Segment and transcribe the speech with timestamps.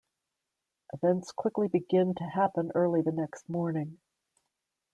[0.93, 3.99] Events quickly begin to happen early the next morning.